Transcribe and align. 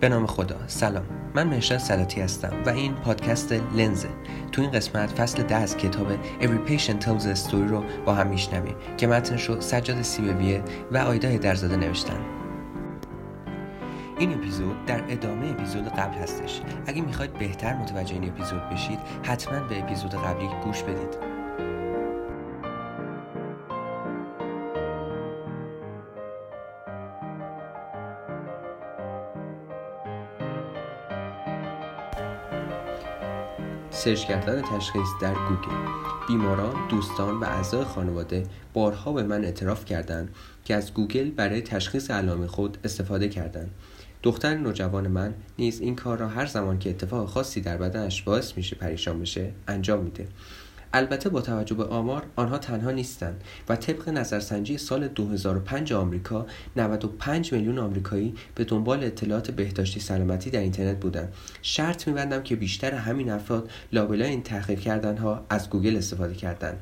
به 0.00 0.08
نام 0.08 0.26
خدا. 0.26 0.56
سلام. 0.66 1.04
من 1.34 1.46
مهشاد 1.46 1.78
سلاتی 1.78 2.20
هستم 2.20 2.52
و 2.66 2.68
این 2.68 2.94
پادکست 2.94 3.52
لنزه. 3.52 4.08
تو 4.52 4.62
این 4.62 4.70
قسمت 4.70 5.10
فصل 5.10 5.42
ده 5.42 5.54
از 5.54 5.76
کتاب 5.76 6.06
Every 6.40 6.70
Patient 6.70 7.04
Tells 7.04 7.22
a 7.22 7.48
Story 7.48 7.68
رو 7.68 7.84
با 8.04 8.14
هم 8.14 8.26
میشنویم 8.26 8.74
که 8.96 9.06
متنش 9.06 9.44
رو 9.44 9.60
سجاد 9.60 10.02
سیبویه 10.02 10.62
و 10.92 10.98
آیدا 10.98 11.36
درزاده 11.36 11.76
نوشتن. 11.76 12.20
این 14.18 14.34
اپیزود 14.34 14.84
در 14.86 15.04
ادامه 15.08 15.50
اپیزود 15.50 15.88
قبل 15.88 16.14
هستش. 16.14 16.60
اگه 16.86 17.02
می‌خواید 17.02 17.32
بهتر 17.32 17.76
متوجه 17.76 18.14
این 18.14 18.28
اپیزود 18.28 18.70
بشید 18.70 18.98
حتما 19.22 19.60
به 19.68 19.78
اپیزود 19.78 20.14
قبلی 20.14 20.48
گوش 20.64 20.82
بدید. 20.82 21.25
search 33.96 34.24
کردن 34.24 34.62
تشخیص 34.62 35.08
در 35.20 35.34
گوگل 35.34 35.90
بیماران، 36.28 36.88
دوستان 36.88 37.40
و 37.40 37.44
اعضای 37.44 37.84
خانواده 37.84 38.42
بارها 38.72 39.12
به 39.12 39.22
من 39.22 39.44
اعتراف 39.44 39.84
کردند 39.84 40.34
که 40.64 40.74
از 40.74 40.94
گوگل 40.94 41.30
برای 41.30 41.62
تشخیص 41.62 42.10
علائم 42.10 42.46
خود 42.46 42.78
استفاده 42.84 43.28
کردند. 43.28 43.70
دختر 44.22 44.54
نوجوان 44.54 45.08
من 45.08 45.34
نیز 45.58 45.80
این 45.80 45.96
کار 45.96 46.18
را 46.18 46.28
هر 46.28 46.46
زمان 46.46 46.78
که 46.78 46.90
اتفاق 46.90 47.28
خاصی 47.28 47.60
در 47.60 47.76
بدنش 47.76 48.22
باعث 48.22 48.56
میشه 48.56 48.76
پریشان 48.76 49.20
بشه 49.20 49.52
انجام 49.68 50.04
میده 50.04 50.28
البته 50.92 51.28
با 51.28 51.40
توجه 51.40 51.74
به 51.74 51.84
آمار 51.84 52.26
آنها 52.36 52.58
تنها 52.58 52.90
نیستند 52.90 53.44
و 53.68 53.76
طبق 53.76 54.08
نظرسنجی 54.08 54.78
سال 54.78 55.08
2005 55.08 55.92
آمریکا 55.92 56.46
95 56.76 57.52
میلیون 57.52 57.78
آمریکایی 57.78 58.34
به 58.54 58.64
دنبال 58.64 59.04
اطلاعات 59.04 59.50
بهداشتی 59.50 60.00
سلامتی 60.00 60.50
در 60.50 60.60
اینترنت 60.60 61.00
بودند. 61.00 61.32
شرط 61.62 62.08
میبندم 62.08 62.42
که 62.42 62.56
بیشتر 62.56 62.94
همین 62.94 63.30
افراد 63.30 63.70
لابلای 63.92 64.28
این 64.28 64.42
تحقیق 64.42 64.80
کردنها 64.80 65.46
از 65.50 65.70
گوگل 65.70 65.96
استفاده 65.96 66.34
کردند. 66.34 66.78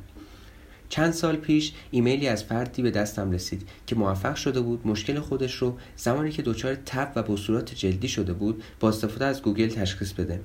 چند 0.89 1.12
سال 1.12 1.36
پیش 1.36 1.72
ایمیلی 1.91 2.28
از 2.28 2.44
فردی 2.44 2.83
به 2.83 2.91
دستم 2.91 3.30
رسید 3.30 3.68
که 3.86 3.96
موفق 3.96 4.34
شده 4.34 4.61
بود 4.61 4.86
مشکل 4.86 5.20
خودش 5.20 5.55
رو 5.55 5.78
زمانی 5.96 6.30
که 6.30 6.42
دچار 6.42 6.74
تب 6.74 7.12
و 7.14 7.22
بثورات 7.22 7.74
جلدی 7.74 8.08
شده 8.08 8.33
بود 8.33 8.62
با 8.80 8.89
استفاده 8.89 9.24
از 9.24 9.42
گوگل 9.42 9.68
تشخیص 9.68 10.12
بده. 10.12 10.41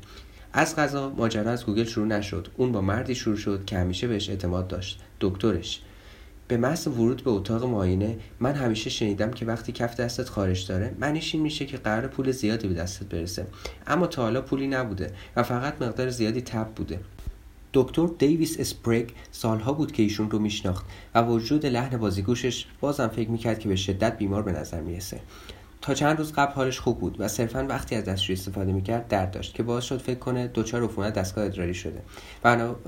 از 0.53 0.75
قضا 0.76 1.09
ماجرا 1.09 1.52
از 1.52 1.66
گوگل 1.66 1.83
شروع 1.83 2.08
نشد. 2.08 2.47
اون 2.58 2.72
با 2.72 2.81
مردی 2.81 3.16
شروع 3.16 3.38
شد 3.38 3.66
که 3.66 3.78
همیشه 3.78 4.08
بهش 4.08 4.30
اعتماد 4.30 4.67
داشت. 4.67 5.00
دکترش. 5.19 5.81
به 6.47 6.58
محض 6.58 6.88
ورود 6.88 7.23
به 7.23 7.31
اتاق 7.31 7.64
معاینه 7.64 8.17
من 8.39 8.53
همیشه 8.53 8.89
شنیدم 8.89 9.31
که 9.31 9.45
وقتی 9.45 9.72
کف 9.72 9.95
دستت 9.95 10.30
خارش 10.30 10.61
داره 10.61 10.95
معنیش 11.00 11.33
این 11.33 11.44
میشه 11.44 11.66
که 11.66 11.77
قراره 11.78 12.08
پول 12.08 12.31
زیادی 12.31 12.67
به 12.67 12.73
دستت 12.73 13.05
برسه. 13.05 13.47
اما 13.88 14.08
تا 14.08 14.22
حالا 14.22 14.42
پولی 14.42 14.67
نبوده 14.67 15.14
و 15.36 15.44
فقط 15.44 15.81
مقدار 15.81 16.09
زیادی 16.09 16.42
تب 16.42 16.67
بوده. 16.75 17.00
دکتر 17.73 18.08
دیویس 18.20 18.59
اسپریگ 18.59 19.09
سالها 19.31 19.73
بود 19.73 19.92
که 19.92 20.03
ایشون 20.03 20.31
رو 20.31 20.39
میشناخت 20.39 20.86
و 21.16 21.20
با 21.20 21.23
وجود 21.23 21.66
لحن 21.66 21.97
بازیگوشش 21.97 22.66
بازم 22.80 23.08
فکر 23.08 23.30
می‌کرد 23.30 23.59
که 23.59 23.70
به 23.70 23.75
شدت 23.75 24.17
بیمار 24.17 24.44
به 24.44 24.52
نظر 24.52 24.81
می‌رسه. 24.81 25.20
تا 25.82 25.94
چند 25.94 26.18
روز 26.18 26.34
قبل 26.34 26.54
حالش 26.54 26.80
خوب 26.80 27.00
بود 27.00 27.16
و 27.20 27.28
صرفا 27.28 27.66
وقتی 27.70 27.96
از 27.96 28.04
دستشویی 28.04 28.40
استفاده 28.40 28.72
می‌کرد 28.72 29.08
درد 29.08 29.32
داشت 29.32 29.54
که 29.54 29.64
باعث 29.64 29.84
شد 29.84 29.98
فکر 29.98 30.20
کنه 30.20 30.48
دچار 30.54 30.84
عفونت 30.84 31.14
دستگاه 31.14 31.46
ادراری 31.46 31.74
شده. 31.74 32.02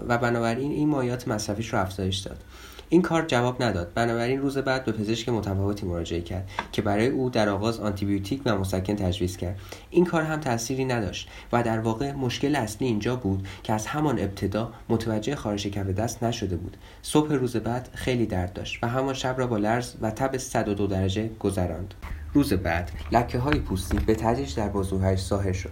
و 0.08 0.18
بنابراین 0.18 0.72
این 0.72 0.90
مایعات 0.90 1.28
مصرفیش 1.28 1.74
رو 1.74 1.80
افزایش 1.80 2.18
داد. 2.18 2.44
این 2.90 3.02
کار 3.02 3.26
جواب 3.26 3.64
نداد. 3.64 3.94
بنابراین 3.96 4.42
روز 4.42 4.58
بعد 4.58 4.86
به 4.86 4.92
پزشک 4.92 5.30
متفاوتی 5.30 5.86
مراجعه 5.86 6.22
کرد 6.22 6.50
که 6.72 6.82
برای 6.82 7.08
او 7.08 7.30
در 7.30 7.50
آغاز 7.50 7.80
آنتیبیوتیک 7.80 8.42
و 8.46 8.58
مسکن 8.58 8.96
تجویز 8.96 9.38
کرد. 9.38 9.60
این 9.90 10.06
کار 10.06 10.24
هم 10.24 10.40
تأثیری 10.40 10.86
نداشت 10.86 11.30
و 11.54 11.64
در 11.64 11.80
واقع 11.80 12.12
مشکل 12.12 12.56
اصلی 12.56 12.88
اینجا 12.88 13.16
بود 13.16 13.48
که 13.64 13.74
از 13.74 13.88
همان 13.88 14.20
ابتدا 14.20 14.74
متوجه 14.90 15.36
خارش 15.36 15.68
کف 15.68 15.88
دست 15.88 16.24
نشده 16.24 16.56
بود. 16.56 16.78
صبح 17.02 17.34
روز 17.34 17.56
بعد 17.56 17.90
خیلی 17.94 18.26
درد 18.26 18.54
داشت 18.54 18.84
و 18.84 18.88
همان 18.88 19.14
شب 19.14 19.36
را 19.38 19.48
با 19.48 19.58
لرز 19.58 19.96
و 20.02 20.12
تب 20.12 20.38
102 20.38 20.88
درجه 20.88 21.30
گذراند. 21.40 21.94
روز 22.34 22.54
بعد 22.54 22.92
لکه 23.12 23.40
های 23.40 23.60
پوستی 23.60 24.00
به 24.00 24.16
تدریج 24.16 24.56
در 24.56 24.70
بازوهایش 24.70 25.22
ظاهر 25.22 25.54
شد. 25.54 25.72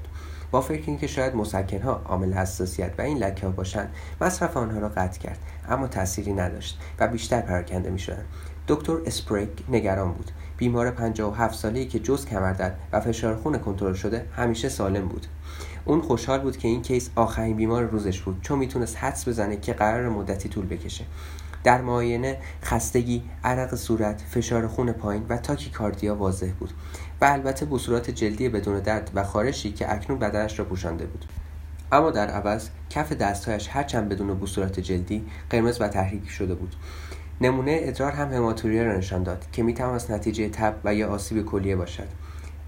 با 0.51 0.61
فکر 0.61 0.83
اینکه 0.87 1.07
شاید 1.07 1.35
مسکن 1.35 1.81
ها 1.81 2.01
عامل 2.05 2.33
حساسیت 2.33 2.91
و 2.97 3.01
این 3.01 3.17
لکه 3.17 3.45
ها 3.45 3.51
باشند 3.51 3.93
مصرف 4.21 4.57
آنها 4.57 4.79
را 4.79 4.89
قطع 4.89 5.19
کرد 5.19 5.39
اما 5.69 5.87
تأثیری 5.87 6.33
نداشت 6.33 6.79
و 6.99 7.07
بیشتر 7.07 7.41
پراکنده 7.41 7.89
می 7.89 7.99
شدن. 7.99 8.25
دکتر 8.67 8.97
اسپریک 9.05 9.49
نگران 9.69 10.11
بود. 10.11 10.31
بیمار 10.57 10.91
57 10.91 11.59
ساله‌ای 11.59 11.85
که 11.85 11.99
جز 11.99 12.25
کمردرد 12.25 12.79
و 12.91 12.99
فشار 12.99 13.35
خون 13.35 13.57
کنترل 13.57 13.93
شده 13.93 14.25
همیشه 14.35 14.69
سالم 14.69 15.07
بود. 15.07 15.27
اون 15.85 16.01
خوشحال 16.01 16.39
بود 16.39 16.57
که 16.57 16.67
این 16.67 16.81
کیس 16.81 17.09
آخرین 17.15 17.57
بیمار 17.57 17.83
روزش 17.83 18.21
بود 18.21 18.41
چون 18.41 18.59
می‌تونست 18.59 18.97
حدس 18.97 19.27
بزنه 19.27 19.57
که 19.57 19.73
قرار 19.73 20.09
مدتی 20.09 20.49
طول 20.49 20.65
بکشه. 20.65 21.05
در 21.63 21.81
معاینه 21.81 22.37
خستگی 22.63 23.23
عرق 23.43 23.75
صورت 23.75 24.21
فشار 24.21 24.67
خون 24.67 24.91
پایین 24.91 25.25
و 25.29 25.37
تاکیکاردیا 25.37 26.15
واضح 26.15 26.51
بود 26.59 26.69
و 27.21 27.25
البته 27.25 27.65
بصورات 27.65 28.09
جلدی 28.09 28.49
بدون 28.49 28.79
درد 28.79 29.11
و 29.15 29.23
خارشی 29.23 29.71
که 29.71 29.93
اکنون 29.93 30.19
بدنش 30.19 30.59
را 30.59 30.65
پوشانده 30.65 31.05
بود. 31.05 31.25
اما 31.91 32.11
در 32.11 32.27
عوض 32.27 32.69
کف 32.89 33.13
دستهایش 33.13 33.67
هرچند 33.71 34.09
بدون 34.09 34.39
بصورات 34.39 34.79
جلدی 34.79 35.25
قرمز 35.49 35.81
و 35.81 35.87
تحریک 35.87 36.29
شده 36.29 36.55
بود. 36.55 36.75
نمونه 37.41 37.79
ادرار 37.81 38.11
هم 38.11 38.33
هماتوریه 38.33 38.83
را 38.83 38.97
نشان 38.97 39.23
داد 39.23 39.45
که 39.51 39.63
می‌تواند 39.63 40.11
نتیجه 40.11 40.49
تب 40.49 40.75
و 40.83 40.95
یا 40.95 41.07
آسیب 41.07 41.45
کلیه 41.45 41.75
باشد. 41.75 42.07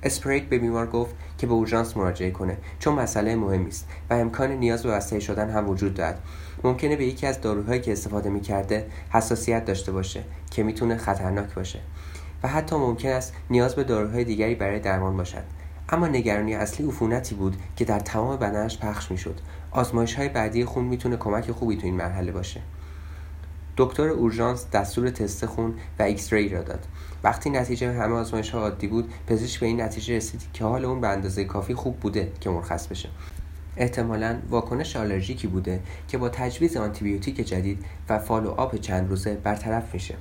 اسپریک 0.04 0.50
به 0.50 0.58
بیمار 0.58 0.88
گفت 0.88 1.16
که 1.38 1.48
به 1.48 1.54
اورژانس 1.54 1.98
مراجعه 1.98 2.32
کنه 2.32 2.58
چون 2.80 2.94
مسئله 2.94 3.36
مهمی 3.36 3.68
است 3.68 3.88
و 4.10 4.14
امکان 4.14 4.52
نیاز 4.52 4.84
به 4.84 4.92
بستری 4.92 5.22
شدن 5.22 5.50
هم 5.50 5.70
وجود 5.70 5.94
دارد. 5.94 6.20
ممکنه 6.64 6.96
به 6.96 7.06
یکی 7.06 7.28
از 7.28 7.42
داروهایی 7.42 7.82
که 7.82 7.92
استفاده 7.92 8.30
می‌کرده 8.30 8.88
حساسیت 9.10 9.66
داشته 9.66 9.92
باشه 9.92 10.24
که 10.52 10.64
می‌تونه 10.64 10.98
خطرناک 10.98 11.54
باشه 11.54 11.80
و 12.44 12.48
حتی 12.48 12.76
ممکن 12.76 13.10
است 13.10 13.34
نیاز 13.50 13.76
به 13.76 13.84
داروهای 13.84 14.24
دیگری 14.24 14.56
برای 14.56 14.80
درمان 14.80 15.18
باشد. 15.18 15.44
اما 15.90 16.08
نگرانی 16.08 16.56
اصلی 16.56 16.88
عفونتی 16.88 17.36
بود 17.36 17.56
که 17.76 17.86
در 17.86 18.00
تمام 18.00 18.38
بدنش 18.38 18.80
پخش 18.80 19.12
می‌شد. 19.12 19.40
آزمایش 19.72 20.14
های 20.14 20.30
بعدی 20.30 20.66
خون 20.66 20.86
می‌تونه 20.86 21.18
کمک 21.18 21.52
خوبی 21.52 21.78
تو 21.78 21.86
این 21.86 21.96
مرحله 21.96 22.32
باشه. 22.32 22.62
دکتر 23.82 24.08
اورژانس 24.08 24.66
دستور 24.70 25.10
تست 25.10 25.46
خون 25.46 25.74
و 26.00 26.04
X-ray 26.04 26.50
را 26.50 26.62
داد. 26.62 26.86
وقتی 27.24 27.50
نتیجه 27.50 27.94
همه 27.94 28.16
آزمایش 28.16 28.50
ها 28.50 28.60
عادی 28.60 28.88
بود 28.88 29.14
پزشک 29.28 29.60
به 29.60 29.66
این 29.66 29.82
نتیجه 29.82 30.18
رسید 30.18 30.42
که 30.54 30.64
حال 30.64 30.86
اون 30.86 31.02
به 31.02 31.08
اندازه 31.08 31.44
کافی 31.44 31.74
خوب 31.74 32.00
بوده 32.00 32.32
که 32.40 32.50
مرخص 32.50 32.88
بشه. 32.88 33.10
احتمالا 33.78 34.40
واکنش 34.50 34.96
آلرژیکی 34.96 35.48
بوده 35.48 35.80
که 36.08 36.18
با 36.18 36.30
تجویز 36.30 36.78
آنتیبیوتیک 36.78 37.36
جدید 37.36 37.86
و 38.10 38.20
follow 38.20 38.50
up 38.50 38.76
چند 38.76 39.10
روزه 39.10 39.36
برطرف 39.36 39.94
میشه. 39.94 40.16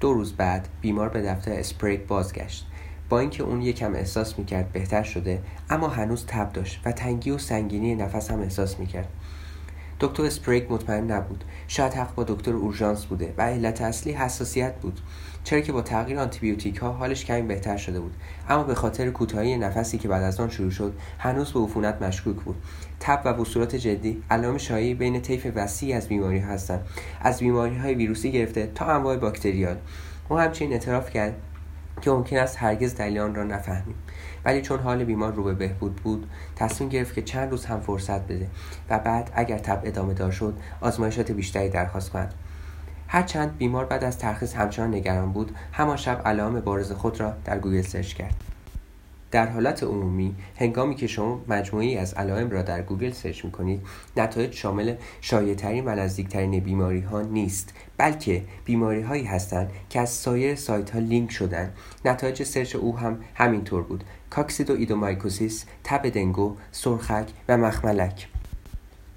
دو 0.00 0.12
روز 0.12 0.32
بعد 0.32 0.68
بیمار 0.80 1.08
به 1.08 1.22
دفتر 1.22 1.52
اسپریک 1.52 2.00
بازگشت. 2.06 2.66
با 3.08 3.18
اینکه 3.18 3.42
اون 3.42 3.62
یکم 3.62 3.94
احساس 3.94 4.38
می‌کرد 4.38 4.72
بهتر 4.72 5.02
شده 5.02 5.42
اما 5.70 5.88
هنوز 5.88 6.26
تب 6.26 6.52
داشت 6.52 6.80
و 6.84 6.92
تنگی 6.92 7.30
و 7.30 7.38
سنگینی 7.38 7.94
نفس 7.94 8.30
هم 8.30 8.40
احساس 8.40 8.78
می‌کرد. 8.78 9.08
دکتر 10.02 10.22
اسپریک 10.22 10.70
مطمئن 10.70 11.10
نبود. 11.10 11.44
شاید 11.68 11.94
حق 11.94 12.14
با 12.14 12.24
دکتر 12.24 12.52
اورژانس 12.52 13.04
بوده 13.04 13.34
و 13.36 13.42
علت 13.42 13.80
اصلی 13.82 14.12
حساسیت 14.12 14.74
بود. 14.74 15.00
چرا 15.44 15.60
که 15.60 15.72
با 15.72 15.82
تغییر 15.82 16.18
آنتیبیوتیک 16.18 16.76
ها 16.76 16.92
حالش 16.92 17.24
کمی 17.24 17.42
بهتر 17.42 17.76
شده 17.76 18.00
بود. 18.00 18.14
اما 18.48 18.62
به 18.62 18.74
خاطر 18.74 19.10
کوتاهی 19.10 19.56
نفسی 19.56 19.98
که 19.98 20.08
بعد 20.08 20.22
از 20.22 20.40
آن 20.40 20.48
شروع 20.48 20.70
شد 20.70 20.94
هنوز 21.18 21.52
به 21.52 21.60
عفونت 21.60 22.02
مشکوک 22.02 22.36
بود. 22.36 22.56
تب 23.00 23.22
و 23.24 23.32
بثورات 23.32 23.76
جلدی 23.76 24.22
علائم 24.30 24.58
شایعی 24.58 24.94
بین 24.94 25.20
طیف 25.20 25.46
وسیعی 25.54 25.92
از 25.92 26.08
بیماری 26.08 26.38
هستند. 26.38 26.86
از 27.20 27.38
بیماری 27.38 27.76
های 27.76 27.94
ویروسی 27.94 28.32
گرفته 28.32 28.70
تا 28.74 28.84
انواع 28.84 29.16
bacterial. 29.16 29.76
او 30.28 30.38
همچنین 30.38 30.72
اعتراف 30.72 31.10
کرد 31.10 31.34
که 32.00 32.10
ممکن 32.10 32.36
است 32.36 32.56
هرگز 32.58 32.94
دلیل 32.94 33.18
آن 33.18 33.34
را 33.34 33.44
نفهمیم. 33.44 33.94
ولی 34.44 34.62
چون 34.62 34.78
حال 34.78 35.04
بیمار 35.04 35.32
رو 35.32 35.44
به 35.44 35.54
بهبود 35.54 35.96
بود 35.96 36.30
تصمیم 36.56 36.90
گرفت 36.90 37.14
که 37.14 37.22
چند 37.22 37.50
روز 37.50 37.64
هم 37.64 37.80
فرصت 37.80 38.20
بده 38.20 38.48
و 38.90 38.98
بعد 38.98 39.30
اگر 39.34 39.58
تب 39.58 39.80
ادامه 39.84 40.14
دار 40.14 40.30
شد 40.30 40.58
آزمایشات 40.80 41.32
بیشتری 41.32 41.68
درخواست 41.68 42.10
کند. 42.10 42.34
هرچند 43.08 43.58
بیمار 43.58 43.84
بعد 43.84 44.04
از 44.04 44.18
ترخیص 44.18 44.54
همچنان 44.54 44.94
نگران 44.94 45.32
بود 45.32 45.56
همان 45.72 45.96
شب 45.96 46.22
علائم 46.24 46.60
بارز 46.60 46.92
خود 46.92 47.20
را 47.20 47.34
در 47.44 47.58
گوگل 47.58 47.82
search 47.82 48.14
کرد. 48.14 48.34
در 49.30 49.46
حالت 49.46 49.82
عمومی 49.82 50.34
هنگامی 50.56 50.94
که 50.94 51.06
شما 51.06 51.40
مجموعه‌ای 51.48 51.96
از 51.96 52.14
علائم 52.14 52.50
را 52.50 52.62
در 52.62 52.82
گوگل 52.82 53.10
search 53.10 53.44
می 53.44 53.50
کنید 53.50 53.82
نتایج 54.16 54.54
شامل 54.54 54.94
شایعترین 55.20 55.84
و 55.84 55.88
نزدیکترین 55.88 56.60
بیماری 56.60 57.00
ها 57.00 57.22
نیست. 57.22 57.74
بلکه 58.02 58.44
بیماری 58.64 59.02
هایی 59.02 59.24
هستند 59.24 59.70
که 59.90 60.00
از 60.00 60.10
سایر 60.10 60.54
سایت 60.54 60.90
ها 60.90 60.98
لینک 60.98 61.30
شدن. 61.30 61.72
نتایج 62.04 62.42
search 62.42 62.76
او 62.76 62.98
هم 62.98 63.20
همینطور 63.34 63.82
بود. 63.82 64.04
coccidioidomycosis 64.30 65.64
تب 65.84 66.08
دنگو 66.08 66.56
سرخک 66.72 67.26
و 67.48 67.56
مخملک. 67.56 68.28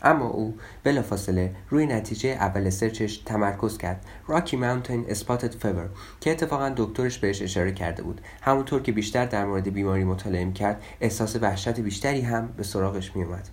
اما 0.02 0.28
او 0.28 0.58
بلافاصله 0.84 1.56
روی 1.70 1.86
نتیجه 1.86 2.30
اول 2.30 2.70
search 2.70 3.06
ش 3.06 3.18
تمرکز 3.18 3.78
کرد. 3.78 4.06
Rocky 4.28 4.58
Mountain 4.58 5.06
spotted 5.10 5.56
fever 5.56 5.90
که 6.22 6.32
اتفاقا 6.32 6.74
دکترش 6.78 7.18
بهش 7.18 7.42
اشاره 7.42 7.72
کرده 7.72 8.04
بود. 8.04 8.22
همونطور 8.42 8.82
که 8.82 8.92
بیشتر 8.92 9.26
در 9.26 9.46
مورد 9.46 9.74
بیماری 9.74 10.04
مطالعه 10.04 10.52
کرد 10.52 10.82
احساس 11.02 11.36
وحشت 11.36 11.80
بیشتری 11.80 12.22
هم 12.22 12.54
به 12.58 12.64
سراغش 12.64 13.16
میومد 13.16 13.50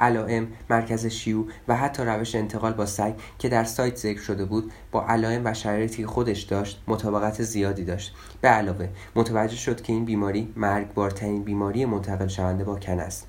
علائم 0.00 0.48
مرکز 0.70 1.06
شیوع 1.06 1.44
و 1.68 1.76
حتی 1.76 2.02
روش 2.02 2.34
انتقال 2.34 2.72
با 2.72 2.86
سگ 2.86 3.14
که 3.38 3.48
در 3.48 3.64
سایت 3.64 3.96
ذکر 3.96 4.20
شده 4.20 4.44
بود 4.44 4.72
با 4.92 5.06
علائم 5.06 5.42
و 5.44 5.54
شرایطی 5.54 6.06
خودش 6.06 6.42
داشت 6.42 6.82
مطابقت 6.88 7.42
زیادی 7.42 7.84
داشت. 7.84 8.14
به 8.40 8.48
علاوه 8.48 8.88
متوجه 9.14 9.56
شد 9.56 9.82
که 9.82 9.92
این 9.92 10.04
بیماری 10.04 10.52
مرگبارترین 10.56 11.42
بیماری 11.42 11.84
منتقل 11.84 12.26
شونده 12.26 12.64
با 12.64 12.78
کن 12.78 13.00
است. 13.00 13.26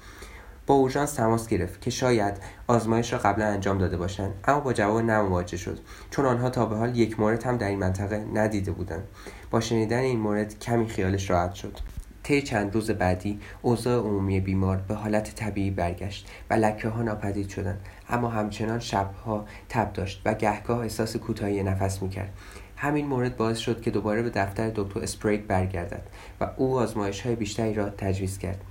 با 0.67 0.75
اورژانس 0.75 1.13
تماس 1.13 1.47
گرفت 1.47 1.81
که 1.81 1.89
شاید 1.89 2.33
آزمایش 2.67 3.13
را 3.13 3.19
قبلا 3.19 3.45
انجام 3.45 3.77
داده 3.77 3.97
باشند 3.97 4.33
اما 4.45 4.59
با 4.59 4.73
جواب 4.73 5.01
نمواجه 5.01 5.57
شد. 5.57 5.79
چون 6.09 6.25
آنها 6.25 6.49
تا 6.49 6.65
به 6.65 6.75
حال 6.75 6.97
یک 6.97 7.19
مورد 7.19 7.43
هم 7.43 7.57
در 7.57 7.67
این 7.67 7.79
منطقه 7.79 8.25
ندیده 8.33 8.71
بودند. 8.71 9.03
با 9.51 9.59
شنیدن 9.59 9.99
این 9.99 10.19
مورد 10.19 10.59
کمی 10.59 10.87
خیالش 10.87 11.29
راحت 11.29 11.53
شد. 11.53 11.79
طی 12.27 12.41
چند 12.41 12.73
روز 12.73 12.91
بعدی 12.91 13.39
اوضاع 13.61 14.03
عمومی 14.03 14.39
بیمار 14.39 14.77
به 14.77 14.95
حالت 14.95 15.35
طبیعی 15.35 15.71
برگشت 15.71 16.31
و 16.49 16.53
لکه 16.53 16.89
ها 16.89 17.01
ناپدید 17.01 17.49
شدند. 17.49 17.79
اما 18.09 18.29
همچنان 18.29 18.79
شبها 18.79 19.45
تب 19.69 19.93
داشت 19.93 20.21
و 20.25 20.33
گهگاه 20.33 20.79
احساس 20.79 21.15
کوتاهی 21.15 21.63
نفس 21.63 22.01
می‌کرد. 22.01 22.33
همین 22.77 23.05
مورد 23.05 23.37
باعث 23.37 23.57
شد 23.57 23.81
که 23.81 23.91
دوباره 23.91 24.21
به 24.21 24.29
دفتر 24.29 24.71
دکتر 24.75 24.99
اسپریک 24.99 25.41
برگردد 25.41 26.01
و 26.41 26.49
او 26.57 26.77
آزمایش 26.79 27.21
های 27.21 27.35
بیشتری 27.35 27.73
را 27.73 27.89
تجویز 27.89 28.37
کرد. 28.37 28.61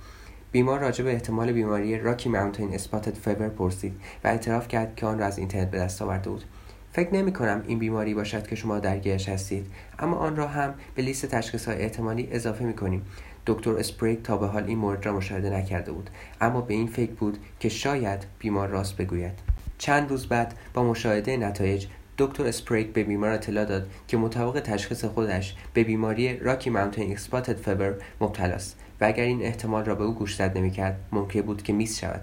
بیمار 0.51 0.79
راجع 0.79 1.03
به 1.03 1.13
احتمال 1.13 1.51
بیماری 1.51 1.99
Rocky 1.99 2.29
Mountain 2.29 2.73
spotted 2.73 3.13
fever 3.13 3.49
پرسید 3.49 3.93
و 4.23 4.27
اعتراف 4.27 4.67
کرد 4.67 4.95
که 4.95 5.05
آن 5.05 5.19
را 5.19 5.25
از 5.25 5.37
اینترنت 5.37 5.71
به 5.71 5.77
دست 5.77 6.01
آورده 6.01 6.29
بود. 6.29 6.43
فکر 6.91 7.13
نمی 7.13 7.33
کنم 7.33 7.63
این 7.67 7.79
بیماری 7.79 8.13
باشد 8.13 8.47
که 8.47 8.55
شما 8.55 8.79
درگیرش 8.79 9.29
هستید 9.29 9.67
اما 9.99 10.17
آن 10.17 10.35
را 10.35 10.47
هم 10.47 10.73
به 10.95 11.01
لیست 11.01 11.25
تشخیص 11.25 11.67
احتمالی 11.67 12.27
اضافه 12.31 12.65
می 12.65 12.73
کنیم. 12.73 13.05
دکتر 13.47 13.71
اسپریک 13.71 14.23
تا 14.23 14.37
به 14.37 14.47
حال 14.47 14.63
این 14.63 14.77
مورد 14.77 15.05
را 15.05 15.13
مشاهده 15.13 15.49
نکرده 15.49 15.91
بود. 15.91 16.09
اما 16.41 16.61
به 16.61 16.73
این 16.73 16.87
فکر 16.87 17.11
بود 17.11 17.37
که 17.59 17.69
شاید 17.69 18.25
بیمار 18.39 18.67
راست 18.67 18.97
بگوید. 18.97 19.39
چند 19.77 20.09
روز 20.09 20.27
بعد 20.27 20.53
با 20.73 20.83
مشاهده 20.83 21.37
نتایج 21.37 21.85
دکتر 22.17 22.47
اسپریک 22.47 22.93
به 22.93 23.03
بیمار 23.03 23.29
اطلاع 23.29 23.65
داد 23.65 23.89
که 24.07 24.17
مطابق 24.17 24.59
تشخیص 24.59 25.05
خودش 25.05 25.55
به 25.73 25.83
بیماری 25.83 26.39
Rocky 26.39 26.69
Mountain 26.69 27.11
spotted 27.11 27.57
fever 27.57 27.93
مبتلا 28.21 28.53
است 28.53 28.79
و 29.01 29.05
اگر 29.05 29.23
این 29.23 29.41
احتمال 29.41 29.85
را 29.85 29.95
به 29.95 30.03
او 30.03 30.13
گوشزد 30.13 30.57
نمی‌کرد 30.57 30.99
ممکن 31.11 31.41
بود 31.41 31.63
که 31.63 31.73
miss 31.73 31.99
شود. 31.99 32.21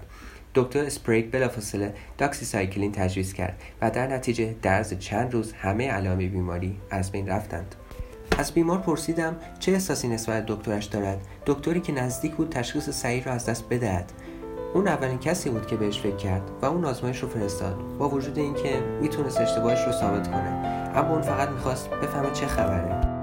دکتر 0.55 0.79
اسپریک 0.79 1.31
بلافاصله 1.31 1.93
doxycycline 2.17 2.91
تجویز 2.91 3.33
کرد 3.33 3.61
و 3.81 3.91
در 3.91 4.07
نتیجه 4.07 4.55
در 4.61 4.83
چند 4.83 5.33
روز 5.33 5.53
همه 5.53 5.91
علائم 5.91 6.17
بیماری 6.17 6.77
از 6.89 7.11
بین 7.11 7.27
رفتند. 7.27 7.75
از 8.37 8.51
بیمار 8.51 8.77
پرسیدم 8.77 9.35
چه 9.59 9.71
احساسی 9.71 10.07
نسبت 10.07 10.45
دکترش 10.45 10.85
دارد؟ 10.85 11.21
دکتری 11.45 11.81
که 11.81 11.93
نزدیک 11.93 12.35
بود 12.35 12.49
تشخیص 12.49 12.89
صحیح 12.89 13.23
را 13.23 13.31
از 13.31 13.45
دست 13.45 13.69
بدهد. 13.69 14.11
اون 14.73 14.87
اولین 14.87 15.19
کسی 15.19 15.49
بود 15.49 15.67
که 15.67 15.75
بهش 15.75 15.99
فکر 15.99 16.15
کرد 16.15 16.41
و 16.61 16.65
اون 16.65 16.85
آزمایش 16.85 17.19
رو 17.19 17.29
فرستاد. 17.29 17.75
با 17.99 18.09
وجود 18.09 18.37
اینکه 18.37 18.79
می‌تونست 19.01 19.41
اشتباهش 19.41 19.85
رو 19.85 19.91
ثابت 19.91 20.27
کنه. 20.27 20.49
اما 20.95 21.09
اون 21.09 21.21
فقط 21.21 21.49
می‌خواست 21.49 21.89
بفهمه 21.89 22.31
چه 22.31 22.47
خبره. 22.47 23.14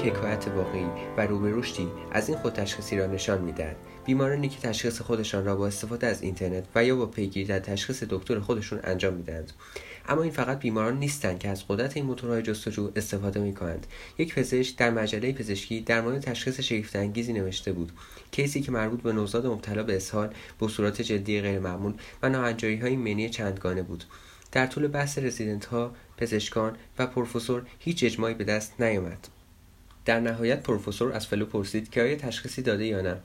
یک 0.00 0.06
حکایت 0.06 0.48
واقعی 0.48 0.86
و 1.16 1.26
رو 1.26 1.52
از 2.12 2.28
این 2.28 2.38
خودتشخیصی 2.38 2.98
را 2.98 3.06
نشان 3.06 3.40
می‌دهد. 3.40 3.76
بیمارانی 4.04 4.48
که 4.48 4.60
تشخیص 4.60 5.00
خودشان 5.00 5.44
را 5.44 5.56
با 5.56 5.66
استفاده 5.66 6.06
از 6.06 6.22
اینترنت 6.22 6.64
و 6.74 6.84
یا 6.84 6.96
با 6.96 7.06
پیگیری 7.06 7.46
در 7.46 7.58
تشخیص 7.58 8.04
دکتر 8.10 8.40
خودشون 8.40 8.80
انجام 8.84 9.14
می‌دهند. 9.14 9.52
اما 10.08 10.22
این 10.22 10.32
فقط 10.32 10.58
بیماران 10.58 10.98
نیستند 10.98 11.38
که 11.38 11.48
از 11.48 11.68
قدرت 11.68 11.96
این 11.96 12.06
موتورهای 12.06 12.42
جستجو 12.42 12.90
استفاده 12.96 13.40
می 13.40 13.54
کنند 13.54 13.86
یک 14.18 14.34
پزشک 14.34 14.76
در 14.76 14.90
مجله 14.90 15.32
پزشکی 15.32 15.80
در 15.80 16.00
مورد 16.00 16.20
تشخیص 16.20 16.60
شگفت 16.60 16.96
انگیزی 16.96 17.32
نوشته 17.32 17.72
بود. 17.72 17.92
کیسی 18.30 18.60
که 18.60 18.72
مربوط 18.72 19.02
به 19.02 19.12
نوزاد 19.12 19.46
مبتلا 19.46 19.82
به 19.82 19.96
اسهال 19.96 20.34
با 20.58 20.68
صورت 20.68 21.02
جدی 21.02 21.40
غیرمعمول 21.40 21.92
و 22.22 22.28
ناهنجاری 22.28 22.76
های 22.76 22.96
منی 22.96 23.30
چندگانه 23.30 23.82
بود. 23.82 24.04
در 24.52 24.66
طول 24.66 24.88
بحث 24.88 25.18
رزیدنت 25.18 25.64
ها 25.64 25.94
پزشکان 26.16 26.76
و 26.98 27.06
پروفسور 27.06 27.62
هیچ 27.78 28.04
اجماعی 28.04 28.34
به 28.34 28.44
دست 28.44 28.80
نیامد. 28.80 29.39
در 30.04 30.20
نهایت 30.20 30.62
پروفسور 30.62 31.12
از 31.12 31.26
fellow 31.26 31.46
پرسید 31.46 31.90
که 31.90 32.02
آیا 32.02 32.16
تشخیصی 32.16 32.62
داده 32.62 32.86
یا 32.86 33.00
نه 33.00 33.16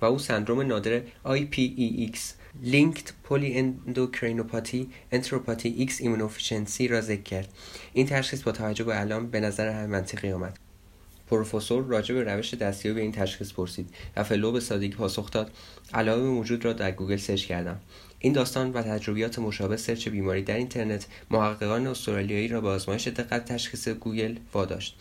و 0.00 0.04
او 0.04 0.18
سندروم 0.18 0.60
نادر 0.60 1.00
IPEX 1.24 2.18
Linked 2.64 3.08
Polyendocrinopathy 3.28 4.82
Enteropathy 5.12 5.70
X 5.88 6.00
Immunodeficiency 6.00 6.90
را 6.90 7.00
ذکر 7.00 7.22
کرد. 7.22 7.48
این 7.92 8.06
تشخیص 8.06 8.42
با 8.42 8.52
توجه 8.52 8.84
به 8.84 8.94
علائم 8.94 9.30
به 9.30 9.40
نظر 9.40 9.68
هم 9.68 9.90
منطقی 9.90 10.32
آمد. 10.32 10.58
پروفسور 11.26 11.84
راجع 11.84 12.14
به 12.14 12.22
روش 12.24 12.54
دستیابی 12.54 12.94
به 12.94 13.00
این 13.00 13.12
تشخیص 13.12 13.52
پرسید 13.52 13.90
و 14.16 14.24
fellow 14.24 14.52
به 14.52 14.60
سادگی 14.60 14.88
پاسخ 14.88 15.30
داد. 15.30 15.50
علائم 15.94 16.26
موجود 16.26 16.64
را 16.64 16.72
در 16.72 16.90
گوگل 16.90 17.16
search 17.16 17.46
کردم. 17.46 17.80
این 18.18 18.32
داستان 18.32 18.72
و 18.72 18.82
تجربیات 18.82 19.38
مشابه 19.38 19.76
search 19.76 20.08
بیماری 20.08 20.42
در 20.42 20.56
اینترنت 20.56 21.06
محققان 21.30 21.86
استرالیایی 21.86 22.48
را 22.48 22.60
به 22.60 22.68
آزمایش 22.68 23.08
دقت 23.08 23.44
تشخیص 23.44 23.88
گوگل 23.88 24.36
واداشت. 24.52 24.98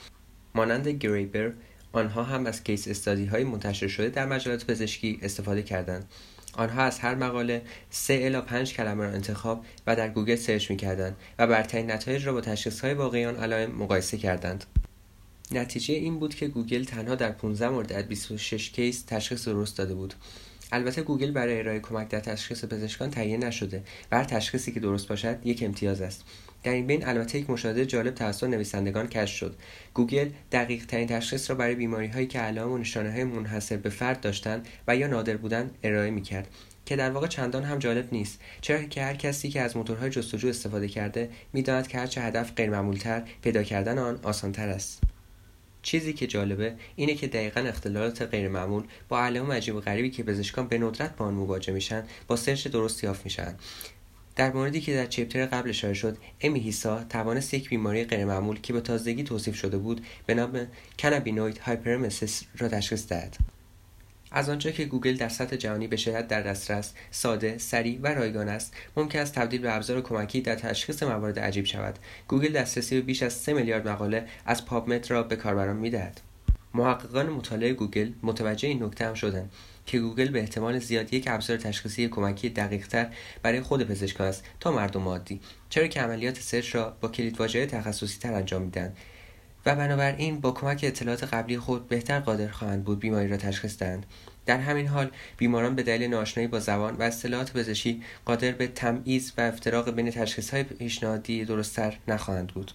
مانند 0.57 0.87
گریبر 0.87 1.51
آنها 1.91 2.23
هم 2.23 2.45
از 2.45 2.63
case 2.63 2.87
study 2.87 3.25
های 3.25 3.43
منتشر 3.43 3.87
شده 3.87 4.09
در 4.09 4.25
مجلات 4.25 4.65
پزشکی 4.65 5.19
استفاده 5.21 5.63
کردند. 5.63 6.05
آنها 6.53 6.81
از 6.81 6.99
هر 6.99 7.15
مقاله 7.15 7.61
سه 7.89 8.19
الی 8.23 8.41
پنج 8.41 8.73
کلمه 8.73 9.03
را 9.03 9.09
انتخاب 9.09 9.65
و 9.87 9.95
در 9.95 10.09
گوگل 10.09 10.35
search 10.35 10.71
می 10.71 10.77
کردند 10.77 11.15
و 11.39 11.47
برترین 11.47 11.91
نتایج 11.91 12.25
را 12.25 12.33
با 12.33 12.41
تشخیص 12.41 12.79
های 12.79 12.93
واقعی 12.93 13.25
آن 13.25 13.35
علائم 13.35 13.71
مقایسه 13.71 14.17
کردند. 14.17 14.65
نتیجه 15.51 15.93
این 15.93 16.19
بود 16.19 16.35
که 16.35 16.47
گوگل 16.47 16.83
تنها 16.83 17.15
در 17.15 17.31
15 17.31 17.69
مورد 17.69 17.93
از 17.93 18.05
26 18.07 18.69
case 18.69 19.01
تشخیص 19.01 19.47
درست 19.47 19.77
داده 19.77 19.95
بود. 19.95 20.13
البته 20.71 21.01
گوگل 21.01 21.31
برای 21.31 21.59
ارائه 21.59 21.79
کمک 21.79 22.09
در 22.09 22.19
تشخیص 22.19 22.65
پزشکان 22.65 23.11
تهیه 23.11 23.37
نشده 23.37 23.83
و 24.11 24.17
هر 24.17 24.23
تشخیصی 24.23 24.71
که 24.71 24.79
درست 24.79 25.07
باشد 25.07 25.37
یک 25.43 25.63
امتیاز 25.63 26.01
است. 26.01 26.23
در 26.67 26.73
این 26.73 26.87
بین 26.87 27.07
البته 27.07 27.39
یک 27.39 27.49
مشاهده 27.49 27.85
جالب 27.85 28.13
توسط 28.13 28.43
نویسندگان 28.43 29.07
کشف 29.07 29.35
شد. 29.35 29.55
گوگل 29.93 30.29
دقیق 30.51 30.85
ترین 30.85 31.07
تشخیص 31.07 31.49
را 31.49 31.55
برای 31.55 31.75
بیماری 31.75 32.07
هایی 32.07 32.27
که 32.27 32.39
علائم 32.39 32.71
و 32.71 32.77
نشانه 32.77 33.11
های 33.11 33.23
منحصر 33.23 33.77
به 33.77 33.89
فرد 33.89 34.21
داشتند 34.21 34.67
و 34.87 34.95
یا 34.95 35.07
نادر 35.07 35.37
بودند 35.37 35.77
ارائه 35.83 36.11
می 36.11 36.21
کرد 36.21 36.47
که 36.85 36.95
در 36.95 37.11
واقع 37.11 37.27
چندان 37.27 37.63
هم 37.63 37.79
جالب 37.79 38.07
نیست. 38.11 38.39
چرا 38.61 38.83
که 38.83 39.03
هر 39.03 39.15
کسی 39.15 39.49
که 39.49 39.61
از 39.61 39.77
موتورهای 39.77 40.09
جستجو 40.09 40.47
استفاده 40.47 40.87
کرده 40.87 41.29
می‌داند 41.53 41.87
که 41.87 41.97
هرچه 41.97 42.21
هدف 42.21 42.53
غیرمعمولتر 42.55 43.23
پیدا 43.41 43.63
کردن 43.63 43.97
آن 43.97 44.19
آسانتر 44.23 44.69
است. 44.69 45.03
چیزی 45.81 46.13
که 46.13 46.27
جالبه 46.27 46.75
اینه 46.95 47.15
که 47.15 47.27
دقیقا 47.27 47.61
اختلالات 47.61 48.21
غیرمعمول 48.21 48.83
با 49.09 49.21
علائم 49.21 49.51
عجیب 49.51 49.75
و 49.75 49.79
غریبی 49.79 50.09
که 50.09 50.23
پزشکان 50.23 50.67
به 50.67 50.77
ندرت 50.77 51.15
با 51.15 51.25
آن 51.25 51.33
مواجه 51.33 51.73
میشن 51.73 52.03
با 52.27 52.35
search 52.35 52.67
درست 52.67 53.03
یافت 53.03 53.25
میشن 53.25 53.55
در 54.37 54.51
موردی 54.53 54.81
که 54.81 54.95
در 54.95 55.05
chapter 55.05 55.45
قبل 55.45 55.69
اشاره 55.69 55.93
شد 55.93 56.17
امی 56.41 56.59
هیسا 56.59 57.03
توانست 57.03 57.53
یک 57.53 57.69
بیماری 57.69 58.03
غیرمعمول 58.03 58.59
که 58.59 58.73
به 58.73 58.81
تازگی 58.81 59.23
توصیف 59.23 59.55
شده 59.55 59.77
بود 59.77 60.05
به 60.25 60.33
نام 60.33 60.67
cannabinoid 60.99 61.57
hyperemesis 61.57 62.43
را 62.57 62.67
تشخیص 62.67 63.07
دهد. 63.07 63.37
از 64.31 64.49
آنجا 64.49 64.71
که 64.71 64.85
گوگل 64.85 65.15
در 65.15 65.29
سطح 65.29 65.55
جهانی 65.55 65.87
به 65.87 65.97
شدت 65.97 66.27
در 66.27 66.41
دسترس 66.41 66.93
ساده 67.11 67.57
سریع 67.57 67.99
و 68.01 68.07
رایگان 68.07 68.49
است 68.49 68.73
ممکن 68.97 69.19
است 69.19 69.33
تبدیل 69.33 69.61
به 69.61 69.75
ابزار 69.75 70.01
کمکی 70.01 70.41
در 70.41 70.55
تشخیص 70.55 71.03
موارد 71.03 71.39
عجیب 71.39 71.65
شود. 71.65 71.99
گوگل 72.27 72.51
دسترسی 72.51 72.95
به 72.95 73.01
بیش 73.01 73.23
از 73.23 73.33
3 73.33 73.53
میلیارد 73.53 73.87
مقاله 73.87 74.25
از 74.45 74.65
PubMed 74.65 75.11
را 75.11 75.23
به 75.23 75.35
کاربران 75.35 75.75
می‌دهد. 75.75 76.21
محققان 76.73 77.29
مطالعه 77.29 77.73
گوگل 77.73 78.11
متوجه 78.23 78.67
این 78.67 78.83
نکته 78.83 79.05
هم 79.05 79.13
شدند. 79.13 79.51
که 79.87 79.99
گوگل 79.99 80.27
به 80.27 80.39
احتمال 80.39 80.79
زیاد 80.79 81.13
یک 81.13 81.27
ابزار 81.27 81.57
تشخیصی 81.57 82.07
کمکی 82.07 82.49
دقیقتر 82.49 83.07
برای 83.43 83.61
خود 83.61 83.83
پزشکان 83.83 84.27
است 84.27 84.43
تا 84.59 84.71
مردم 84.71 85.07
عادی. 85.07 85.39
چرا 85.69 85.87
که 85.87 86.01
عملیات 86.01 86.39
search 86.39 86.75
را 86.75 86.97
با 87.01 87.07
کلیدواژه 87.07 87.65
تخصصی 87.65 88.19
تر 88.19 88.33
انجام 88.33 88.61
می‌دهند؟ 88.61 88.97
و 89.65 89.75
بنابراین 89.75 90.39
با 90.39 90.51
کمک 90.51 90.79
اطلاعات 90.83 91.23
قبلی 91.23 91.57
خود 91.57 91.87
بهتر 91.87 92.19
قادر 92.19 92.47
خواهند 92.47 92.83
بود 92.83 92.99
بیماری 92.99 93.27
را 93.27 93.37
تشخیص 93.37 93.79
دهند. 93.79 94.05
در 94.45 94.57
همین 94.57 94.87
حال 94.87 95.11
بیماران 95.37 95.75
به 95.75 95.83
دلیل 95.83 96.09
ناآشنایی 96.09 96.47
با 96.47 96.59
زبان 96.59 96.95
و 96.95 97.03
اصطلاحات 97.03 97.53
پزشکی 97.53 98.01
قادر 98.25 98.51
به 98.51 98.67
تمییز 98.67 99.33
و 99.37 99.41
افتراق 99.41 99.91
بین 99.91 100.11
تشخیصهای 100.11 100.63
پیشنهادی 100.63 101.45
درستتر 101.45 101.97
نخواهند 102.07 102.47
بود. 102.47 102.71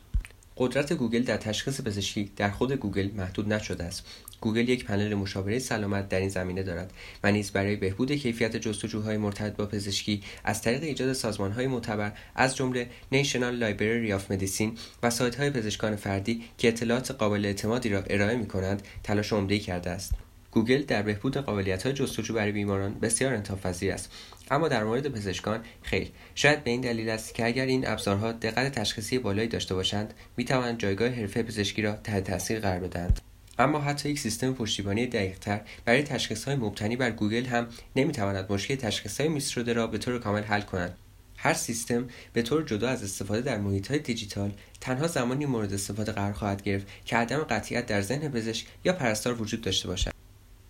قدرت 0.56 0.92
گوگل 0.92 1.22
در 1.22 1.36
تشخیص 1.36 1.80
پزشکی 1.80 2.32
در 2.36 2.50
خود 2.50 2.72
گوگل 2.72 3.10
محدود 3.14 3.52
نشده 3.52 3.84
است. 3.84 4.06
گوگل 4.40 4.68
یک 4.68 4.84
پنل 4.84 5.14
مشاوره 5.14 5.58
سلامت 5.58 6.08
در 6.08 6.20
این 6.20 6.28
زمینه 6.28 6.62
دارد 6.62 6.92
و 7.24 7.32
نیز 7.32 7.50
برای 7.50 7.76
بهبود 7.76 8.12
کیفیت 8.12 8.56
جستجوهای 8.56 9.16
مرتبط 9.16 9.56
با 9.56 9.66
پزشکی 9.66 10.22
از 10.44 10.62
طریق 10.62 10.82
ایجاد 10.82 11.12
سازمانهای 11.12 11.66
معتبر 11.66 12.12
از 12.34 12.56
جمله 12.56 12.90
National 13.12 13.54
Library 13.54 14.12
of 14.12 14.30
Medicine 14.30 14.78
و 15.02 15.10
سایتهای 15.10 15.50
پزشکان 15.50 15.96
فردی 15.96 16.42
که 16.58 16.68
اطلاعات 16.68 17.10
قابل 17.10 17.44
اعتمادی 17.44 17.88
را 17.88 18.02
ارائه 18.02 18.36
می 18.36 18.46
کنند 18.46 18.82
تلاش 19.02 19.32
عمدهای 19.32 19.58
کرده 19.58 19.90
است. 19.90 20.12
گوگل 20.52 20.82
در 20.82 21.02
بهبود 21.02 21.36
قابلیت 21.36 21.82
های 21.82 21.92
جستجو 21.92 22.34
برای 22.34 22.52
بیماران 22.52 22.94
بسیار 22.94 23.34
انتخابپذیر 23.34 23.92
است. 23.92 24.12
اما 24.50 24.68
در 24.68 24.84
مورد 24.84 25.08
پزشکان 25.08 25.60
خیر. 25.82 26.08
شاید 26.34 26.64
به 26.64 26.70
این 26.70 26.80
دلیل 26.80 27.08
است 27.08 27.34
که 27.34 27.46
اگر 27.46 27.66
این 27.66 27.88
ابزارها 27.88 28.32
دقت 28.32 28.78
تشخیصی 28.78 29.18
بالایی 29.18 29.48
داشته 29.48 29.74
باشند 29.74 30.14
می 30.36 30.44
توانند 30.44 30.78
جایگاه 30.78 31.08
حرفه 31.08 31.42
پزشکی 31.42 31.82
را 31.82 31.92
تحت 31.92 32.24
تاثیر 32.24 32.60
قرار 32.60 32.80
بدهند. 32.80 33.20
اما 33.58 33.80
حتی 33.80 34.08
یک 34.10 34.18
سیستم 34.18 34.52
پشتیبانی 34.52 35.06
دقیقتر 35.06 35.60
برای 35.84 36.02
تشخیص 36.02 36.44
های 36.44 36.56
مبتنی 36.56 36.96
بر 36.96 37.10
گوگل 37.10 37.44
هم 37.44 37.68
نمی‌تواند 37.96 38.52
مشکل 38.52 38.74
تشخیص 38.74 39.20
های 39.20 39.28
میس 39.28 39.48
شده 39.48 39.72
را 39.72 39.86
به 39.86 39.98
طور 39.98 40.18
کامل 40.18 40.42
حل 40.42 40.60
کند. 40.60 40.96
هر 41.36 41.54
سیستم 41.54 42.08
به 42.32 42.42
طور 42.42 42.62
جدا 42.62 42.88
از 42.88 43.04
استفاده 43.04 43.40
در 43.40 43.58
محیط 43.58 43.90
های 43.90 43.98
دیجیتال 43.98 44.52
تنها 44.80 45.06
زمانی 45.06 45.46
مورد 45.46 45.72
استفاده 45.72 46.12
قرار 46.12 46.32
خواهد 46.32 46.62
گرفت 46.62 46.86
که 47.04 47.16
عدم 47.16 47.38
قطعیت 47.38 47.86
در 47.86 48.00
ذهن 48.00 48.28
پزشک 48.28 48.66
یا 48.84 48.92
پرستار 48.92 49.42
وجود 49.42 49.60
داشته 49.60 49.88
باشد. 49.88 50.11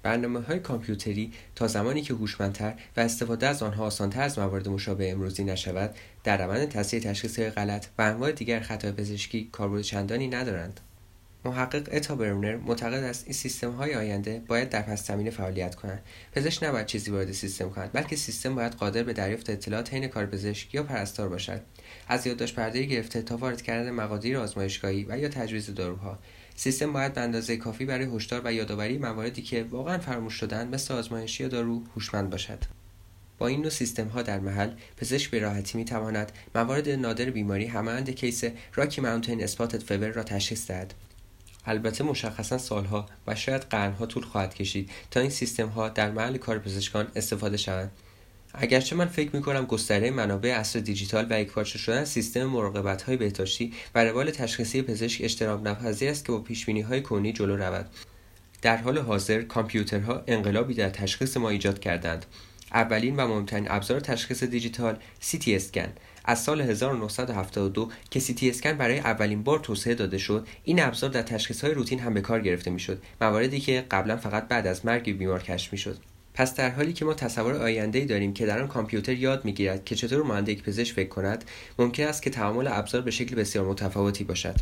برنامه 0.02 0.40
های 0.40 0.58
کامپیوتری 0.58 1.32
تا 1.54 1.66
زمانی 1.66 2.02
که 2.02 2.14
هوشمندتر 2.14 2.74
و 2.96 3.00
استفاده 3.00 3.46
از 3.46 3.62
آنها 3.62 3.84
آسانتر 3.84 4.22
از 4.22 4.38
موارد 4.38 4.68
مشابه 4.68 5.12
امروزی 5.12 5.44
نشود 5.44 5.94
در 6.24 6.44
روند 6.44 6.68
تصحیح 6.68 7.02
تشخیص 7.02 7.40
غلط 7.40 7.86
و 7.98 8.02
انواع 8.02 8.32
دیگر 8.32 8.60
خطای 8.60 8.92
پزشکی 8.92 9.48
کاربرد 9.52 9.82
چندانی 9.82 10.28
ندارند. 10.28 10.80
محقق 11.44 11.88
اتا 11.92 12.14
برونر 12.14 12.56
معتقد 12.56 13.04
است 13.04 13.24
این 13.24 13.32
سیستم 13.32 13.70
های 13.70 13.94
آینده 13.94 14.42
باید 14.46 14.68
در 14.68 14.82
پس 14.82 15.06
زمینه 15.06 15.30
فعالیت 15.30 15.74
کنند. 15.74 16.02
پزشک 16.32 16.62
نباید 16.62 16.86
چیزی 16.86 17.10
وارد 17.10 17.32
سیستم 17.32 17.70
کند 17.70 17.90
بلکه 17.92 18.16
سیستم 18.16 18.54
باید 18.54 18.72
قادر 18.72 19.02
به 19.02 19.12
دریافت 19.12 19.50
اطلاعات 19.50 19.94
حین 19.94 20.08
کار 20.08 20.26
پزشک 20.26 20.74
یا 20.74 20.82
پرستار 20.82 21.28
باشد. 21.28 21.60
از 22.08 22.26
یادداشت 22.26 22.54
پرده 22.54 22.82
گرفته 22.82 23.22
تا 23.22 23.36
وارد 23.36 23.62
کردن 23.62 23.90
مقادیر 23.90 24.36
آزمایشگاهی 24.38 25.06
و 25.08 25.18
یا 25.18 25.28
تجویز 25.28 25.74
داروها. 25.74 26.18
سیستم 26.56 26.92
باید 26.92 27.14
به 27.14 27.20
اندازه 27.20 27.56
کافی 27.56 27.84
برای 27.84 28.16
هشدار 28.16 28.42
و 28.44 28.52
یادآوری 28.52 28.98
مواردی 28.98 29.42
که 29.42 29.64
واقعا 29.64 29.98
فراموش 29.98 30.34
شدن 30.34 30.68
مثل 30.68 30.94
آزمایش 30.94 31.40
یا 31.40 31.48
دارو 31.48 31.82
هوشمند 31.94 32.30
باشد. 32.30 32.58
با 33.38 33.46
این 33.46 33.60
نوع 33.60 33.70
سیستم 33.70 34.08
ها 34.08 34.22
در 34.22 34.40
محل 34.40 34.70
پزشک 34.96 35.30
به 35.30 35.38
راحتی 35.38 35.78
می 35.78 35.84
تواند 35.84 36.32
موارد 36.54 36.88
نادر 36.88 37.30
بیماری 37.30 37.66
همانند 37.66 38.10
کیس 38.10 38.44
راکی 38.74 39.00
ماونتین 39.00 39.42
اسپاتد 39.42 39.82
فور 39.82 40.08
را 40.08 40.22
تشخیص 40.22 40.70
دهد. 40.70 40.94
البته 41.66 42.04
مشخصا 42.04 42.58
سالها 42.58 43.06
و 43.26 43.34
شاید 43.34 43.62
قرنها 43.62 44.06
طول 44.06 44.22
خواهد 44.22 44.54
کشید 44.54 44.90
تا 45.10 45.20
این 45.20 45.30
سیستم 45.30 45.68
ها 45.68 45.88
در 45.88 46.10
محل 46.10 46.36
کار 46.36 46.58
پزشکان 46.58 47.08
استفاده 47.16 47.56
شوند. 47.56 47.90
اگرچه 48.54 48.96
من 48.96 49.06
فکر 49.06 49.36
می‌کنم 49.36 49.66
گستره 49.66 50.10
منابع 50.10 50.54
اصر 50.58 50.80
دیجیتال 50.80 51.26
و 51.30 51.40
یکپارچه 51.40 51.78
شدن 51.78 52.04
سیستم 52.04 52.44
مراقبت 52.44 53.02
های 53.02 53.16
بهداشتی 53.16 53.72
و 53.94 54.04
روال 54.04 54.30
تشخیصی 54.30 54.82
پزشک 54.82 55.24
اجتناب 55.24 55.68
نپذیر 55.68 56.10
است 56.10 56.24
که 56.24 56.32
با 56.32 56.38
پیش 56.38 56.68
های 56.68 57.02
کنی 57.02 57.32
جلو 57.32 57.56
رود. 57.56 57.86
در 58.62 58.76
حال 58.76 58.98
حاضر 58.98 59.42
کامپیوترها 59.42 60.22
انقلابی 60.26 60.74
در 60.74 60.90
تشخیص 60.90 61.36
ما 61.36 61.48
ایجاد 61.48 61.78
کردند. 61.78 62.26
اولین 62.74 63.16
و 63.16 63.26
مهمترین 63.26 63.66
ابزار 63.70 64.00
تشخیص 64.00 64.42
دیجیتال 64.42 64.96
تی 65.40 65.56
اسکن. 65.56 65.92
از 66.24 66.42
سال 66.42 66.60
1972 66.60 67.90
که 68.10 68.20
تی 68.20 68.50
اسکن 68.50 68.72
برای 68.72 68.98
اولین 68.98 69.42
بار 69.42 69.58
توسعه 69.58 69.94
داده 69.94 70.18
شد 70.18 70.46
این 70.64 70.82
ابزار 70.82 71.10
در 71.10 71.22
تشخیص 71.22 71.64
های 71.64 71.74
روتین 71.74 71.98
هم 71.98 72.14
به 72.14 72.20
کار 72.20 72.40
گرفته 72.40 72.70
می‌شد. 72.70 73.02
مواردی 73.20 73.60
که 73.60 73.84
قبلا 73.90 74.16
فقط 74.16 74.48
بعد 74.48 74.66
از 74.66 74.86
مرگ 74.86 75.18
بیمار 75.18 75.42
کشف 75.42 75.72
می‌شد. 75.72 76.11
پس 76.34 76.54
در 76.54 76.70
حالی 76.70 76.92
که 76.92 77.04
ما 77.04 77.14
تصور 77.14 77.54
آینده 77.54 77.98
ای 77.98 78.04
داریم 78.04 78.34
که 78.34 78.46
در 78.46 78.60
آن 78.60 78.68
کامپیوتر 78.68 79.12
یاد 79.12 79.44
می‌گیرد 79.44 79.84
که 79.84 79.94
چطور 79.94 80.22
مانند 80.22 80.48
یک 80.48 80.62
پزشک 80.62 80.94
فکر 80.94 81.08
کند 81.08 81.44
ممکن 81.78 82.04
است 82.04 82.22
که 82.22 82.30
تعامل 82.30 82.66
ابزار 82.66 83.00
به 83.02 83.10
شکل 83.10 83.36
بسیار 83.36 83.64
متفاوتی 83.64 84.24
باشد. 84.24 84.56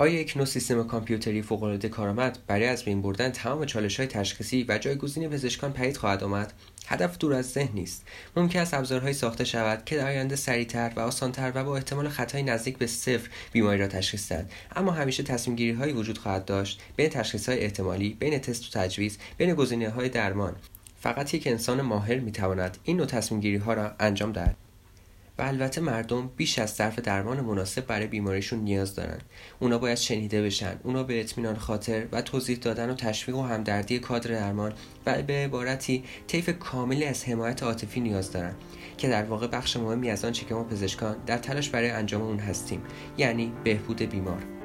آیا 0.00 0.20
یک 0.20 0.36
نوع 0.36 0.46
سیستم 0.46 0.86
کامپیوتری 0.86 1.42
فوقالعاده 1.42 1.88
کارآمد 1.88 2.38
برای 2.46 2.66
از 2.66 2.84
بین 2.84 3.02
بردن 3.02 3.30
تمام 3.30 3.64
چالش 3.64 3.96
های 3.96 4.06
تشخیصی 4.06 4.66
و 4.68 4.78
جایگزین 4.78 5.28
پزشکان 5.28 5.72
پدید 5.72 5.96
خواهد 5.96 6.24
آمد؟ 6.24 6.52
هدف 6.86 7.18
دور 7.18 7.34
از 7.34 7.50
ذهن 7.50 7.74
نیست. 7.74 8.06
ممکن 8.36 8.58
است 8.58 8.74
ابزارهایی 8.74 9.14
ساخته 9.14 9.44
شود 9.44 9.84
که 9.84 9.96
در 9.96 10.06
آینده 10.06 10.36
سریعتر 10.36 10.92
و 10.96 11.00
آسانتر 11.00 11.52
و 11.54 11.64
با 11.64 11.76
احتمال 11.76 12.08
خطای 12.08 12.42
نزدیک 12.42 12.78
به 12.78 12.86
صفر 12.86 13.30
بیماری 13.52 13.78
را 13.78 13.88
تشخیص 13.88 14.32
دهد. 14.32 14.52
اما 14.76 14.92
همیشه 14.92 15.22
تصمیم 15.22 15.56
وجود 15.96 16.18
خواهد 16.18 16.44
داشت 16.44 16.80
بین 16.96 17.08
تشخیص 17.08 17.48
های 17.48 17.60
احتمالی 17.60 18.16
بین 18.20 18.38
تست 18.38 18.76
و 18.76 18.80
تجویز 18.80 19.18
بین 19.36 19.54
گزینه 19.54 19.90
های 19.90 20.08
درمان. 20.08 20.56
فقط 21.00 21.34
یک 21.34 21.46
انسان 21.46 21.82
ماهر 21.82 22.18
می‌تواند 22.18 22.78
این 22.84 22.96
نوع 22.96 23.06
تصمیم 23.06 23.40
را 23.72 23.94
انجام 24.00 24.32
دهد. 24.32 24.67
و 25.38 25.42
البته 25.42 25.80
مردم 25.80 26.30
بیش 26.36 26.58
از 26.58 26.70
صرف 26.70 26.98
درمان 26.98 27.40
مناسب 27.40 27.86
برای 27.86 28.06
بیماریشون 28.06 28.58
نیاز 28.58 28.94
دارن. 28.94 29.18
اونا 29.58 29.78
باید 29.78 29.98
شنیده 29.98 30.42
بشن. 30.42 30.80
اونا 30.82 31.02
به 31.02 31.20
اطمینان 31.20 31.56
خاطر 31.56 32.06
و 32.12 32.22
توضیح 32.22 32.56
دادن 32.56 32.90
و 32.90 32.94
تشویق 32.94 33.36
و 33.36 33.42
همدردی 33.42 33.98
کادر 33.98 34.30
درمان 34.30 34.72
و 35.06 35.22
به 35.22 35.32
عبارتی 35.32 36.04
طیف 36.26 36.58
کاملی 36.58 37.04
از 37.04 37.24
حمایت 37.24 37.62
عاطفی 37.62 38.00
نیاز 38.00 38.32
دارن 38.32 38.54
که 38.98 39.08
در 39.08 39.24
واقع 39.24 39.46
بخش 39.46 39.76
مهمی 39.76 40.10
از 40.10 40.24
آنچه 40.24 40.46
که 40.46 40.54
ما 40.54 40.64
پزشکان 40.64 41.16
در 41.26 41.38
تلاش 41.38 41.70
برای 41.70 41.90
انجام 41.90 42.22
اون 42.22 42.38
هستیم. 42.38 42.82
یعنی 43.18 43.52
بهبود 43.64 44.02
بیمار. 44.02 44.57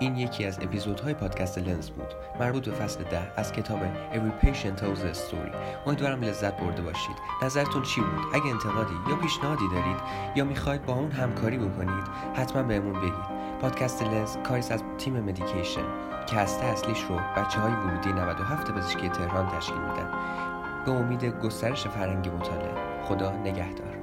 این 0.00 0.16
یکی 0.16 0.44
از 0.44 0.58
اپیزودهای 0.62 1.14
پادکست 1.14 1.58
لنز 1.58 1.90
بود. 1.90 2.14
مربوط 2.40 2.68
به 2.68 2.74
فصل 2.74 3.04
ده 3.04 3.32
از 3.36 3.52
کتاب 3.52 3.78
Every 4.12 4.44
Patient 4.44 4.80
Tells 4.80 5.00
a 5.00 5.16
Story. 5.16 5.56
امیدوارم 5.86 6.20
لذت 6.20 6.60
برده 6.60 6.82
باشید. 6.82 7.16
نظرتون 7.42 7.82
چی 7.82 8.00
بود؟ 8.00 8.34
اگه 8.34 8.46
انتقادی 8.46 8.94
یا 9.10 9.16
پیشنهادی 9.16 9.68
دارید 9.72 9.96
یا 10.36 10.44
می‌خواید 10.44 10.86
با 10.86 10.92
اون 10.92 11.10
همکاری 11.10 11.58
بکنید 11.58 12.04
حتما 12.34 12.62
بهمون 12.62 13.00
بگید. 13.00 13.40
پادکست 13.60 14.02
لنز 14.02 14.36
کاری 14.36 14.62
از 14.70 14.82
تیم 14.98 15.20
مدیکیشن 15.20 15.86
که 16.26 16.36
هسته 16.36 16.64
اصلیش 16.66 17.02
رو 17.02 17.16
بچه 17.36 17.60
های 17.60 17.72
ورودی 17.72 18.12
97 18.12 18.70
پزشکی 18.70 19.08
تهران 19.08 19.48
تشکیل 19.48 19.78
میدن. 19.78 20.10
به 20.86 20.92
امید 20.92 21.24
گسترش 21.24 21.86
فرهنگ 21.86 22.28
مطالعه. 22.28 23.04
خدا 23.04 23.32
نگهدار. 23.32 23.99